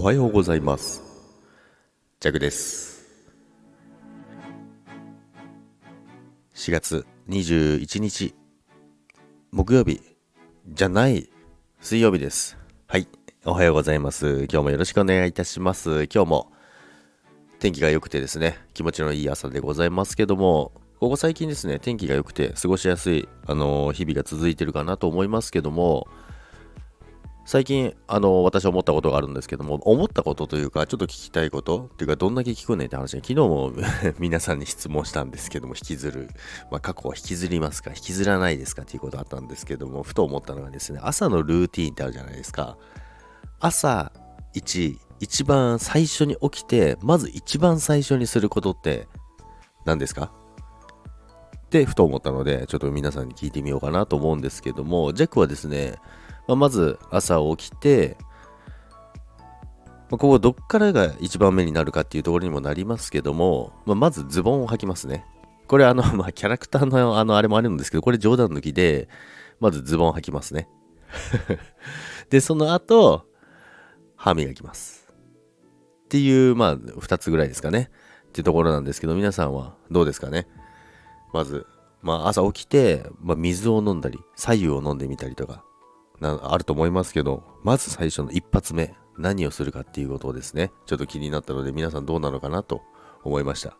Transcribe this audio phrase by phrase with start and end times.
[0.00, 1.02] はようございます。
[2.20, 3.04] ジャグです。
[6.54, 8.32] 4月21日、
[9.50, 10.00] 木曜日
[10.68, 11.28] じゃない、
[11.80, 12.56] 水曜日です。
[12.86, 13.08] はい、
[13.44, 14.46] おはようございます。
[14.48, 16.04] 今日もよろしくお願いいたします。
[16.04, 16.52] 今日も
[17.58, 26.06] 天気が良くてですね、気持ちのいい朝でございますけども、ここ最近ですね、天気が良くて過ごしやすい、あのー日々が続いてるかなと思いますけども、
[27.48, 33.72] 最近、あの、私思ったことがあるんですけども、思ったことというか、ちょっと聞きたいことっていうか、どんだけ聞くねって話で、昨日も
[34.20, 36.28] 皆さんに質問したんですけども、引きずる。
[36.70, 42.76] まあ、過去は引きずりますか引きずらないですかっていうことあったんですけども、ふと思ったのがですね、朝のルーティーンってあるじゃないですか。
[43.60, 44.12] 朝
[44.54, 49.08] 1、一番最初に起きて、まず一番最初にすることって
[49.86, 50.30] 何ですか？
[51.64, 55.94] ってふと思ったので、ちょっと皆さんに聞いてみようかなと思うんですけども、ジャックはですね、
[56.48, 58.16] まあ、まず朝起きて、
[60.10, 65.26] まあここどっからが一番目になるかっていうところにもなりますけども、まあ、まずズボンを履きますね。
[65.66, 69.08] これあの、まあ、キャラクターのあの、あれもあるんですけど、これ冗談抜きで、
[69.60, 70.68] まずズボンを履きますね。
[72.30, 73.26] で、その後、
[74.16, 75.06] 歯磨きます。
[76.04, 77.90] っていう、まあ、二つぐらいですかね。
[78.28, 80.46] っていうところなんですけど、皆さんはどうですかね？
[81.34, 81.66] まず、
[82.00, 85.64] まあ、朝起きて、まあ、水を飲んだり、左右を飲んでみたりとか、
[86.20, 92.82] あると思いますけど、まず最初の一発目、何をするかっていうことをですね、ちょっと気になったので、皆さんどうなのかなと
[93.24, 93.76] 思いました。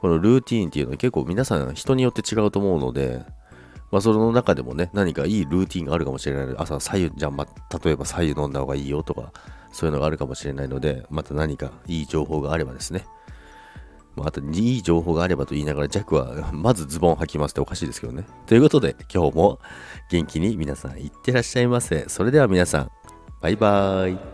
[0.00, 3.24] このルーティーンっていうのは結構皆さん人によって違うと思うので、
[3.90, 7.46] まあ、その中でもね、何かいいルーティンがあるかもしれないので、朝左右、じゃあ、ま、
[7.84, 9.32] 例えば左右飲んだ方がいいよとか、
[9.72, 13.06] そういうのがあるかもしれないので、また何かいい情報があればですね、
[14.16, 18.26] まあ、あと、いい情報があればと言いながら、弱は、まずズボン履きますっておかしいですけどね。
[18.46, 19.60] ということで、今日も
[20.10, 22.04] 元気に皆さんいってらっしゃいませ。
[22.08, 22.90] それでは皆さん、
[23.40, 24.33] バイバーイ。